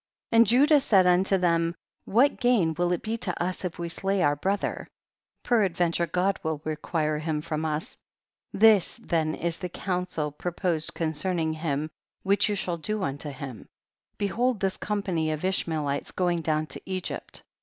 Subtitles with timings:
[0.31, 0.37] 3.
[0.37, 4.23] And Judah said unto them, what gain will it be to us if we slay
[4.23, 4.87] our brother?
[5.43, 7.99] peradventure God will require him from us;
[8.51, 11.91] this then is the counsel proposed concerning him,
[12.23, 13.69] which you shall do unto him;
[14.17, 17.43] be hold this company of Ishmaelites go ing down to Egvpt.